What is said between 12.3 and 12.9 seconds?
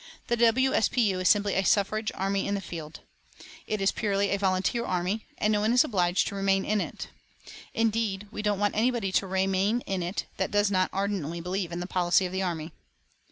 the army.